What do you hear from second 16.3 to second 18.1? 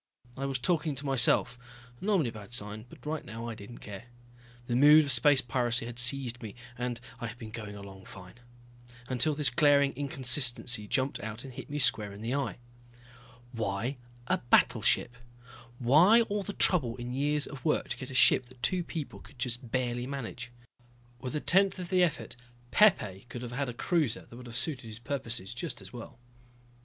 the trouble and years of work to get